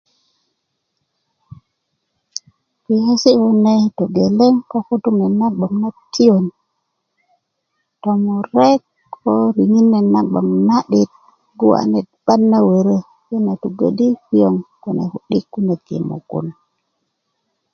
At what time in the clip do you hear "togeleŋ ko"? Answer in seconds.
3.97-4.77